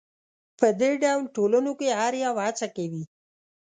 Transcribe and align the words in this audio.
په 0.59 0.67
دې 0.79 0.91
ډول 1.03 1.21
ټولنو 1.35 1.71
کې 1.79 1.89
هر 2.01 2.13
یو 2.25 2.35
هڅه 2.45 2.67
کوي 2.75 3.03